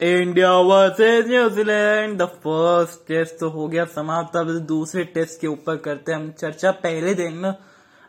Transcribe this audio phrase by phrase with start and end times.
[0.00, 5.76] India versus New Zealand the first test तो हो गया समाप्त। अब दूसरे टेस्ट के ऊपर
[5.76, 7.44] करते हैं हम चर्चा पहले दिन।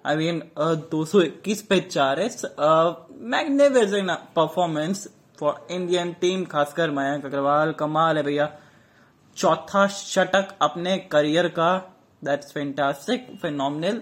[0.06, 0.42] आई मीन
[0.92, 2.20] दो सौ इक्कीस पे चार
[3.34, 5.08] magnificent performance
[5.40, 8.50] for Indian team खासकर मयंक अग्रवाल। कमाल है भैया।
[9.38, 11.76] चौथा शतक अपने करियर का।
[12.24, 14.02] दैट्स फैंटास्टिक फिनोमिनल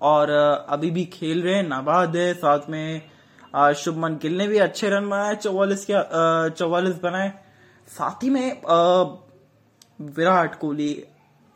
[0.00, 3.10] और uh, अभी भी खेल रहे हैं। नाबाद है साथ में।
[3.54, 7.32] शुभमन गिल ने भी अच्छे रन बनाए चौवालीस के चौवालीस बनाए।
[7.88, 8.62] साथ ही में
[10.08, 10.92] विराट कोहली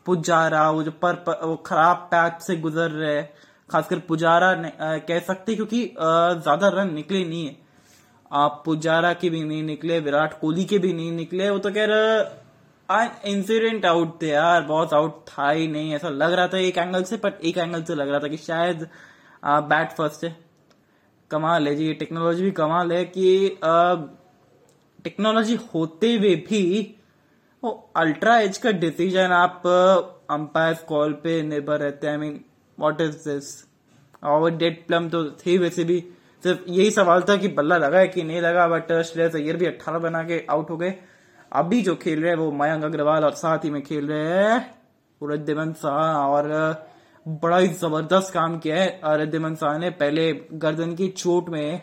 [0.05, 3.21] पुजारा वो जो पर, पर वो खराब पैच से गुजर रहे
[3.69, 7.55] खासकर पुजारा ने, आ, कह सकते क्योंकि ज़्यादा रन निकले नहीं है।
[8.31, 11.85] आप पुजारा के भी नहीं निकले विराट कोहली के भी नहीं निकले वो तो कह
[11.89, 16.77] रहे इंसिडेंट आउट थे यार बहुत आउट था ही नहीं। ऐसा लग रहा था एक
[16.77, 18.87] एंगल से बट एक एंगल से लग रहा था कि शायद
[19.45, 20.35] बैट फ़र्स्ट है।
[21.33, 23.59] कमाल है जी टेक्नोलॉजी भी कमाल है कि
[25.05, 26.95] टेक्नोलॉजी होते हुए भी,
[27.63, 29.67] वो अल्ट्रा एज का डिसीज़न आप
[30.31, 32.39] अंपायर कॉल पे निर्भर रहते हैं। I mean
[32.77, 33.53] what is this
[34.23, 35.99] और डेड प्लम तो थे वैसे भी।
[36.43, 39.65] सिर्फ़ यही सवाल था कि बल्ला लगा है कि नहीं लगा बट श्रेयस अय्यर भी
[39.65, 40.93] अट्ठारह बना के आउट हो गए।
[41.51, 44.83] अभी जो खेल रहे हैं वो मयंक अग्रवाल और साथ ही में खेल रहे हैं
[45.21, 46.49] रिद्धिमन शाह और
[47.25, 51.81] बड़ा ही ज़बरदस्त काम किया है रिद्धिमन शाह ने। पहले गर्दन की चोट में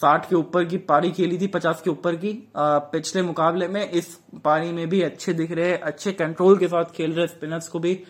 [0.00, 3.90] साठ के ऊपर की पारी खेली थी पचास के ऊपर की। आ, पिछले मुकाबले में
[3.90, 7.78] इस पारी में भी अच्छे दिख रहे अच्छे कंट्रोल के साथ खेल रहे स्पिनर्स को
[7.78, 8.02] भी।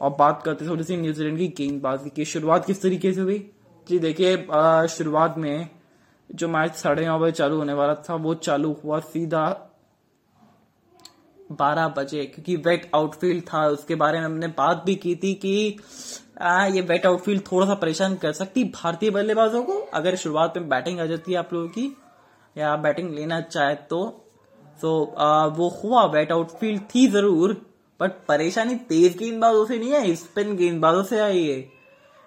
[0.00, 3.38] और बात करते थोड़ी सी न्यूजीलैंड की गेंदबाजी की। शुरुआत किस तरीके से हुई?
[3.86, 4.36] जी देखिए
[4.88, 5.68] शुरुआत में
[6.30, 9.44] जो मैच साढ़े नौ बजे चालू होने वाला था वो चालू हुआ सीधा
[11.56, 15.76] बारह बजे क्योंकि वेट आउटफील्ड था उसके बारे में हमने बात भी की थी कि
[16.42, 20.68] आ, ये वेट आउटफील्ड थोड़ा सा परेशान कर सकती भारतीय बल्लेबाजों को। अगर शुरुआत में
[20.68, 21.86] बैटिंग आ जाती है आप लोगों की
[22.56, 24.04] या बैटिंग लेना चाहे तो।
[24.82, 27.52] तो आ, वो हुआ वेट आउटफील्ड थी ज़रूर
[28.00, 31.58] बट परेशानी तेज गेंदबाजों से नहीं है स्पिन गेंदबाजों से आई है।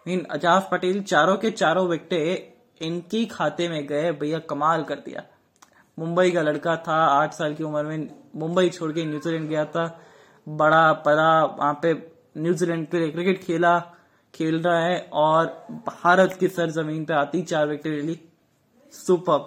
[0.06, 2.22] मीन अजाज पटेल चारों के चारों विकटे
[2.82, 5.24] इनकी खाते में गए भैया कमाल कर दिया।
[5.98, 9.86] मुंबई का लड़का था, आठ साल की उम्र में मुंबई छोड़ के न्यूजीलैंड गया था।
[10.48, 11.94] बड़ा पड़ा वहाँ पे
[12.38, 13.80] न्यूजीलैंड के लिए क्रिकेट खेला,
[14.34, 18.18] खेल रहा है और भारत की सरजमीन पे आती चार विकेट ले
[18.94, 19.40] सुपर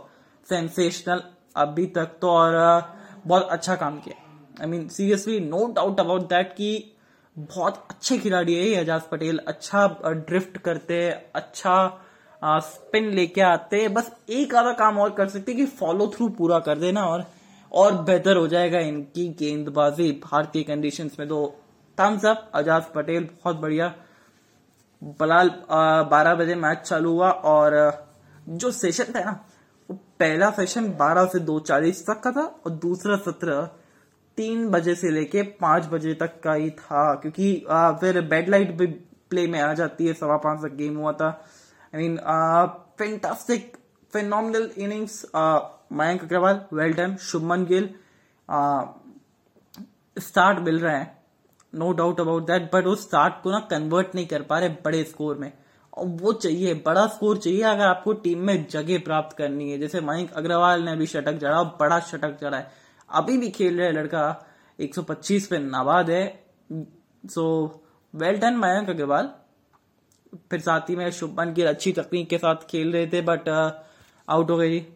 [0.49, 1.23] सेंसेशनल
[1.57, 2.55] अभी तक तो और
[3.27, 4.17] बहुत अच्छा काम किया।
[4.61, 6.95] I mean seriously no doubt about that कि
[7.37, 11.75] बहुत अच्छे खिलाड़ी है एजाज पटेल। अच्छा ड्रिफ्ट करते अच्छा
[12.43, 16.29] स्पिन लेके आते हैं। बस एक आधा काम और कर सकते हैं कि फॉलो थ्रू
[16.31, 17.25] पूरा कर देना और
[17.73, 21.47] और बेहतर हो जाएगा इनकी गेंदबाजी। भारतीय कंडीशंस में तो
[21.99, 23.93] थम्स अप अजाज पटेल बहुत बढ़िया।
[25.21, 25.51] बलाल
[26.11, 27.77] बारह बजे मैच चालू हुआ और
[28.51, 29.33] जो सेशन था ना
[29.91, 33.61] वो पहला सेशन बारह से दो चालीस तक का था और दूसरा सत्र
[34.39, 38.77] तीन बजे से लेके पाँच बजे तक का ही था। क्योंकि आ, फिर बेड लाइट
[38.79, 41.31] भी प्ले में आ जाती है सवा पाँच तक गेम हुआ था।
[41.95, 42.17] I mean
[42.99, 43.77] fantastic
[44.17, 45.61] innings uh,
[45.93, 47.89] Mayank Agarwal well done Shubman Gill
[50.19, 51.19] start मिल रहे हैं
[51.75, 55.05] no doubt about that but वो स्टार्ट को ना कन्वर्ट नहीं कर पा रहे बड़े
[55.05, 55.53] स्कोर में।
[55.97, 60.01] और वो चाहिए बड़ा स्कोर चाहिए अगर आपको टीम में जगह प्राप्त करनी है। जैसे
[60.01, 62.71] मयंक अग्रवाल ने अभी शटक जड़ा बड़ा शटक जड़ा है।
[63.11, 64.47] अभी भी खेल रहा लड़का
[64.81, 66.45] 125 पे नाबाद है।
[67.27, 67.47] So
[68.15, 69.31] well done Mayank Agarwal
[70.35, 73.71] फिर साथ ही में शुभमन गिल अच्छी तकनीक के साथ खेल रहे थे बट uh,
[74.29, 74.87] आउट हो गई। जी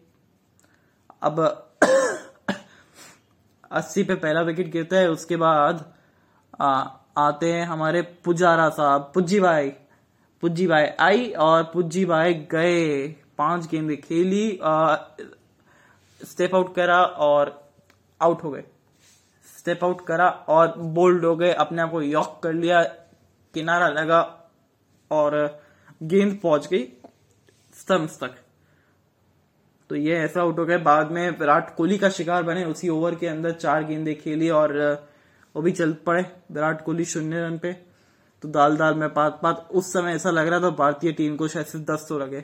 [1.21, 1.69] अब
[3.71, 5.93] अस्सी पे पहला विकेट गिरता है उसके बाद
[6.61, 6.85] आ,
[7.17, 9.69] आते हैं हमारे पुजारा साहब पुज्जी भाई
[10.41, 13.07] पुज्जी भाई आई और पुज्जी भाई गए।
[13.37, 14.59] पाँच गेंदें खेली
[16.25, 17.71] स्टेप आउट करा और
[18.21, 18.63] आउट हो गए।
[19.57, 22.83] स्टेप आउट करा और बोल्ड हो गए अपने आप को यॉक कर लिया
[23.53, 24.42] किनारा लगा
[25.11, 25.61] और
[26.03, 26.83] गेंद पहुँच गई
[27.75, 28.35] स्तंभ तक।
[29.89, 33.15] तो ये ऐसा आउट हो गया। बाद में विराट कोहली का शिकार बने उसी ओवर
[33.15, 34.73] के अंदर चार गेंदे खेली और
[35.55, 37.73] वो भी चल पड़े विराट कोहली शून्य रन पे।
[38.43, 41.47] तो दाल दाल में पात पात उस समय ऐसा लग रहा था भारतीय टीम को
[41.47, 42.43] शायद सिर्फ़ दस तो लगे।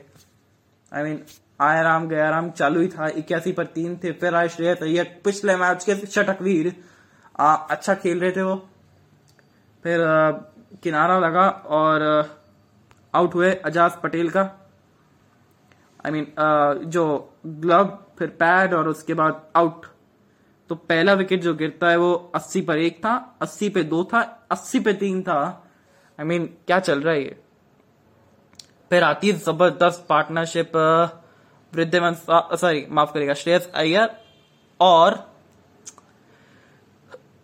[0.92, 1.22] आई मीन
[1.60, 5.20] आया राम गया राम चालू ही था। इक्यासी पर तीन थे। फिर आए श्रेयस अय्यर
[5.24, 6.74] पिछले मैच के शटकवीर
[7.38, 8.56] अच्छा खेल रहे थे वो।
[9.84, 10.30] फिर आ,
[10.82, 12.00] किनारा लगा और
[13.14, 18.88] आउट हुए अजाज पटेल का। I I mean mean, uh, जो ग्लव फिर पैड और
[18.88, 19.86] उसके बाद आउट
[20.68, 24.48] तो पहला विकेट जो गिरता है वो 80 पर एक था 80 पे दो था
[24.48, 25.66] 80 पे तीन था।
[26.20, 27.42] आई I मीन mean, क्या चल रहा है ये?
[28.90, 30.76] फिर आती है ज़बरदस्त पार्टनरशिप
[31.74, 34.10] वृद्धिमन सॉरी माफ़ करेगा श्रेयस अय्यर
[34.80, 35.30] और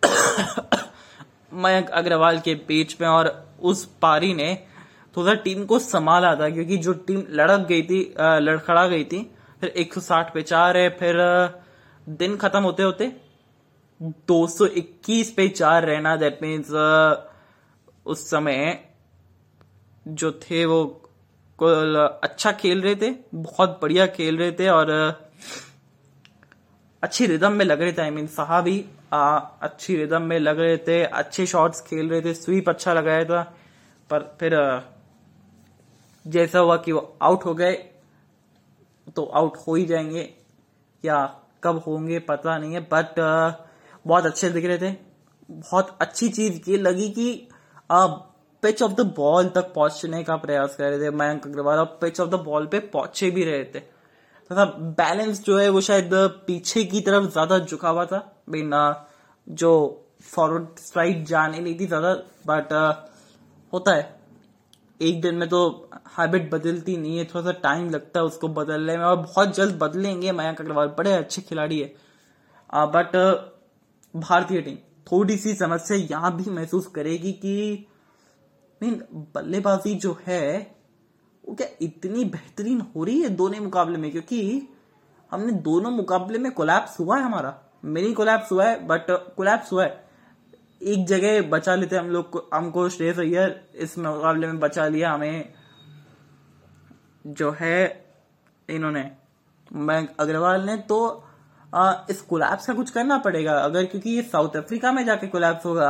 [1.53, 4.67] मयंक अग्रवाल के बीच में और उस पारी ने
[5.17, 9.21] थोड़ा टीम को संभाला था क्योंकि जो टीम लड़क गई थी लड़खड़ा गई थी
[9.61, 11.15] फिर 160 पे चार है फिर
[12.07, 13.11] दिन खत्म होते होते
[14.31, 16.71] 221 पे चार रहना दैट मीन्स
[18.05, 18.59] उस समय
[20.07, 20.81] जो थे वो
[21.59, 24.91] अच्छा खेल रहे थे बहुत बढ़िया खेल रहे थे और
[27.03, 28.83] अच्छी रिदम में लग रहे थे आई मीन साहब भी
[29.13, 33.23] आ, अच्छी रिदम में लग रहे थे अच्छे शॉट्स खेल रहे थे स्वीप अच्छा लगाया
[33.25, 33.41] था
[34.09, 34.55] पर फिर
[36.27, 37.73] जैसा हुआ कि वो आउट हो गए
[39.15, 40.29] तो आउट हो ही जाएँगे,
[41.03, 41.25] या
[41.63, 43.19] कब होंगे पता नहीं है बट
[44.05, 44.91] बहुत अच्छे दिख रहे थे।
[45.49, 47.47] बहुत अच्छी चीज़ ये लगी कि
[47.89, 48.23] आप
[48.63, 52.19] पिच ऑफ़ द बॉल तक पहुँचने का प्रयास कर रहे थे मयंक अग्रवाल, और पिच
[52.19, 54.65] ऑफ़ द बॉल पे पहुँचे भी रहे थे। तथा
[54.97, 56.09] बैलेंस जो है वो शायद
[56.47, 58.19] पीछे की तरफ़ ज़्यादा झुका हुआ था।
[58.49, 58.71] मीन
[59.47, 59.71] जो
[60.25, 62.13] फॉरवर्ड साइड जाने नहीं थी ज़्यादा
[62.47, 62.73] बट
[63.73, 64.15] होता है।
[65.01, 68.97] एक दिन में तो हैबिट बदलती नहीं है थोड़ा सा टाइम लगता है उसको बदलने
[68.97, 71.93] में और बहुत जल्द बदलेंगे मयंक अग्रवाल बड़े अच्छे खिलाड़ी है।
[72.73, 73.15] आ, बट
[74.15, 74.75] भारतीय टीम
[75.11, 77.85] थोड़ी सी समस्या यहाँ भी महसूस करेगी कि
[78.81, 79.03] मीन
[79.35, 80.75] बल्लेबाजी जो है
[81.45, 84.11] वो क्या इतनी बेहतरीन हो रही है दोनों मुकाबले में?
[84.11, 84.67] क्योंकि
[85.31, 87.55] हमने दोनों मुकाबले में कोलैप्स हुआ है हमारा।
[87.85, 89.05] मिनी कोलैप्स हुआ है बट
[89.35, 90.06] कोलैप्स हुआ है।
[90.87, 95.53] एक जगह बचा लेते हम लोग हमको श्रेयस अय्यर इस मुकाबले में बचा लिया हमें।
[97.27, 98.05] जो है
[98.69, 99.11] इन्होंने।
[99.71, 101.23] मैं अग्रवाल ने तो
[101.73, 105.65] आ, इस कोलैप्स का कुछ करना पड़ेगा। अगर क्योंकि ये साउथ अफ्रीका में जाके कोलैप्स
[105.65, 105.89] होगा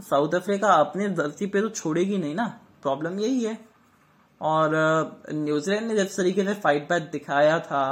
[0.00, 2.46] साउथ अफ्रीका अपने धरती पे तो छोड़ेगी नहीं ना।
[2.82, 3.58] प्रॉब्लम यही है।
[4.40, 4.70] और
[5.32, 7.84] न्यूजीलैंड ने जिस तरीके से फाइट बैक दिखाया था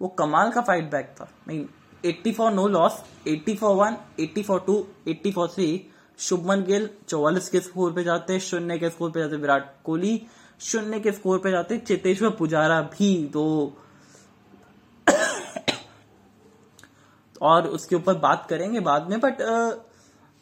[0.00, 1.66] वो कमाल का फाइट बैक था। नहीं
[2.04, 5.68] eighty four no loss eighty four one eighty four two eighty four three
[6.18, 10.20] Shubman Gill चौवालीस के स्कोर पे जाते हैं, शून्य के स्कोर पे जाते विराट कोहली,
[10.60, 13.76] शून्य के स्कोर पे जाते चेतेश्वर पुजारा भी तो
[17.42, 19.40] और उसके ऊपर बात करेंगे बाद में बट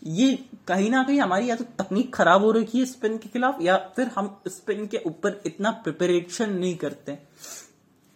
[0.03, 0.35] ये
[0.69, 3.77] कहीं ना कहीं हमारी या तो तकनीक खराब हो रही है स्पिन के खिलाफ, या
[3.97, 7.19] फिर हम स्पिन के ऊपर इतना प्रिपरेशन नहीं करते।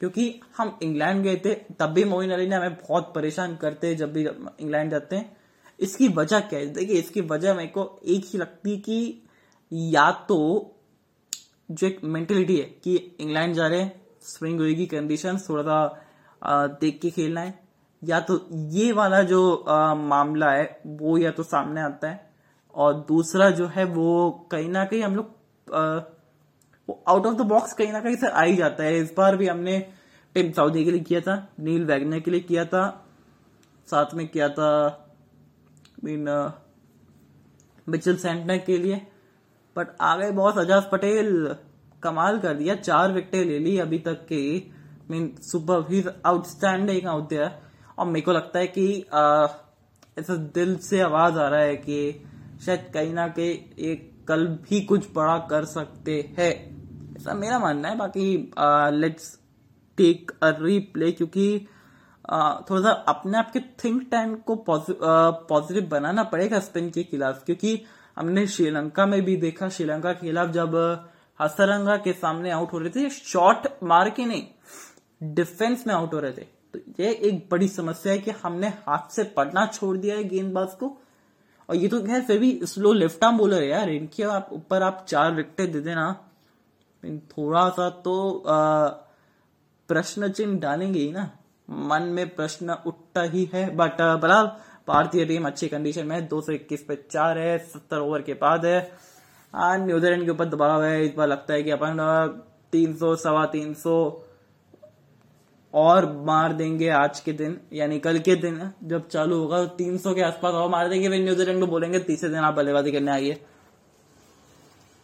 [0.05, 4.13] क्योंकि हम इंग्लैंड गए थे तब भी मोइन अली ने हमें बहुत परेशान करते जब
[4.13, 4.23] भी
[4.61, 5.37] इंग्लैंड जाते हैं।
[5.81, 6.67] इसकी वजह क्या है?
[6.67, 9.23] देखिए इसकी वजह मेरे को एक ही लगती कि
[9.73, 10.37] या तो
[11.71, 13.93] जो एक मेंटेलिटी है कि इंग्लैंड जा रहे हैं
[14.23, 17.59] स्प्रिंग होगी कंडीशन थोड़ा सा देख के खेलना है।
[18.03, 22.33] या तो ये वाला जो आ, मामला है वो या तो सामने आता है
[22.75, 26.13] और दूसरा जो है वो कहीं ना कहीं हम लोग
[26.89, 29.37] वो आउट ऑफ़ द बॉक्स कहीं ना कहीं से आ ही जाता है। इस बार
[29.37, 29.79] भी हमने
[30.35, 33.07] टिम साउदी के लिए किया था, नील वैगनर के लिए किया था,
[33.89, 34.71] साथ में किया था
[36.05, 36.53] मीन
[37.87, 39.01] मिचल सेंटनर के लिए।
[39.77, 41.55] बट आ गए बॉस अजाज पटेल।
[42.03, 44.41] कमाल कर दिया, चार विकेट ले ली अभी तक के।
[45.11, 47.51] मीन सुपर ही आउटस्टैंडिंग आउट देयर
[47.99, 48.87] और मेरे को लगता है कि
[50.19, 52.25] ऐसा दिल से आवाज़ आ रहा है कि
[52.65, 53.55] शायद कहीं ना कहीं
[53.85, 56.74] एक कल भी कुछ बड़ा कर सकते हैं।
[57.17, 58.53] ऐसा मेरा मानना है। बाकी
[58.93, 59.39] लेट्स
[59.99, 61.67] टेक अ रीप्ले क्योंकि
[62.71, 67.81] थोड़ा सा अपने आप के थिंक टैंक को पॉजिटिव बनाना पड़ेगा स्पिन के खिलाफ। क्योंकि
[68.17, 70.75] हमने श्रीलंका में भी देखा, श्रीलंका के खिलाफ जब
[71.41, 76.19] हसरंगा के सामने आउट हो रहे थे शॉट मार के नहीं डिफेंस में आउट हो
[76.21, 80.17] रहे थे। तो ये एक बड़ी समस्या है कि हमने हाथ से पढ़ना छोड़ दिया
[80.17, 80.97] है गेंदबाज को।
[81.69, 84.83] और ये तो खैर, फिर भी स्लो लेफ़्ट आर्म बोलर है यार। इनके आप, ऊपर
[84.83, 86.15] आप चार विकेट दे देना।
[87.05, 88.15] थोड़ा सा तो
[89.89, 91.31] प्रश्न चिन्ह डालेंगे ही ना।
[91.69, 94.47] मन में प्रश्न उठता ही है बट बहरहाल,
[94.89, 98.33] भारतीय टीम अच्छी कंडीशन में है। दो सौ इक्कीस पे चार है, सत्तर ओवर के
[98.35, 98.81] बाद है।
[99.55, 101.99] न्यूजीलैंड के ऊपर दबाव है। इस बार लगता है कि अपन
[102.73, 103.97] तीन सौ, सवा तीन सौ
[105.75, 110.15] और मार देंगे आज के दिन, यानी कल के दिन, जब चालू होगा तो 300
[110.15, 113.41] के आसपास और मार देंगे। फिर न्यूजीलैंड को बोलेंगे, तीसरे दिन आप बल्लेबाजी करने आइए।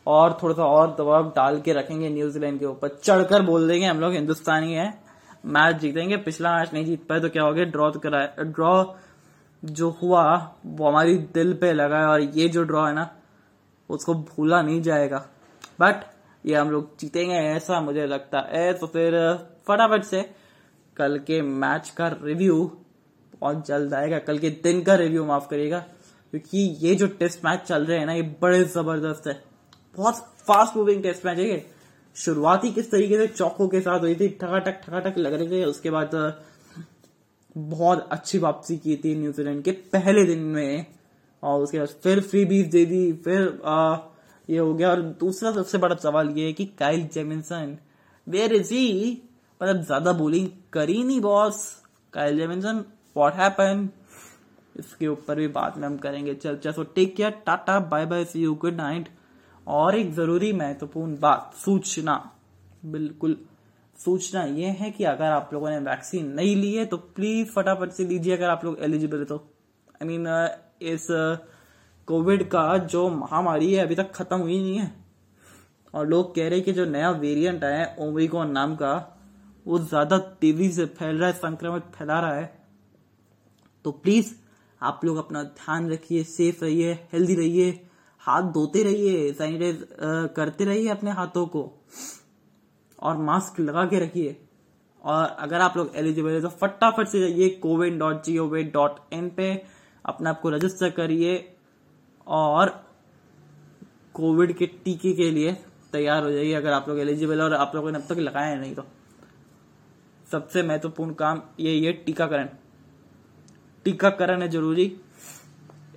[0.06, 4.00] और थोड़ा सा और दबाव डाल के रखेंगे न्यूजीलैंड के ऊपर। चढ़कर बोल देंगे हम
[4.00, 4.92] लोग, हिंदुस्तानी है
[5.46, 7.64] मैच जीतेंगे, पिछला मैच नहीं जीत पाए तो क्या हो गया?
[7.66, 8.84] ड्रॉ तो कराया ड्रॉ
[9.62, 10.22] जो हुआ,
[10.66, 13.08] वो हमारी दिल पे लगा है और ये जो ड्रॉ है ना,
[13.90, 15.24] उसको भूला नहीं जाएगा।
[15.80, 16.04] बट
[16.44, 19.12] ये हम लोग जीतेंगे ऐसा मुझे लगता है। तो फिर
[19.68, 20.22] फटाफट से
[20.96, 22.64] कल के मैच का रिव्यू
[23.34, 25.78] बहुत जल्द आएगा। कल के दिन का रिव्यू माफ़ करिएगा,
[26.32, 29.42] क्योंकि ये जो टेस्ट मैच चल रहे हैं ना, ये बड़े ज़बरदस्त है।
[29.98, 30.14] बहुत
[30.48, 31.64] फास्ट मूविंग टेस्ट मैच है
[32.16, 35.90] शुरुआती किस तरीके से चौकों के साथ हुई थी ठकाटक ठकाटक लग। रहे थे उसके
[35.90, 36.10] बाद
[37.56, 40.86] बहुत अच्छी वापसी की थी न्यूजीलैंड के पहले दिन में।
[41.42, 43.96] और उसके बाद फिर फ्री बीज दे दी फिर आ,
[44.48, 47.76] ये हो गया। और दूसरा सबसे बड़ा सवाल ये है कि Kyle Jamieson
[48.26, 49.10] where is he
[49.60, 51.64] मतलब ज़्यादा बोलिंग करी नहीं boss
[52.12, 52.84] Kyle Jamieson
[53.16, 53.88] what happen
[54.78, 58.24] इसके ऊपर भी बात में हम करेंगे चल चल so take care tata bye bye
[58.24, 59.08] see you good night
[59.70, 62.14] और एक ज़रूरी महत्वपूर्ण बात सूचना।
[62.86, 63.36] बिल्कुल।
[63.98, 67.90] सूचना यह है कि अगर आप लोगों ने वैक्सीन नहीं ली है तो प्लीज़ फटाफट
[67.92, 70.48] से लीजिए अगर आप लोग एलिजिबल है तो। आई I मीन mean,
[70.84, 71.06] इस
[72.08, 74.92] कोविड का जो महामारी है अभी तक खत्म हुई नहीं है।
[75.94, 78.92] और लोग कह रहे हैं कि जो नया वेरिएंट आया है ओमिकॉन नाम का
[79.66, 82.52] वो ज़्यादा तेज़ी से फैल रहा है संक्रमित फैला रहा है।
[83.84, 84.32] तो प्लीज़
[84.80, 87.70] आप लोग अपना ध्यान रखिए सेफ़ रहिए हेल्दी रहिए।
[88.22, 89.86] हाथ धोते रहिए सैनिटाइज
[90.36, 91.62] करते रहिए अपने हाथों को
[92.98, 94.36] और मास्क लगा के रखिए।
[95.04, 98.62] और अगर आप लोग एलिजिबल है तो फटाफट से जाइए CoWIN dot G O V
[98.72, 99.50] dot in पे,
[100.04, 101.32] अपने आप को रजिस्टर करिए
[102.26, 102.68] और
[104.14, 105.52] कोविड के टीके के लिए
[105.92, 108.74] तैयार हो जाइए अगर आप लोग एलिजिबल और आप लोगों ने अब तक लगाए नहीं
[108.74, 108.84] तो।
[110.28, 112.48] सबसे महत्वपूर्ण काम ये ये टीकाकरण।
[113.86, 114.84] टीकाकरण है ज़रूरी।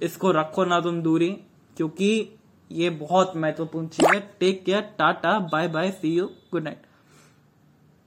[0.03, 1.29] इसको रखो ना तुम दूरी।
[1.77, 2.39] क्योंकि
[2.71, 6.81] ये बहुत महत्वपूर्ण चीज़ है। Take care tata bye bye see you good night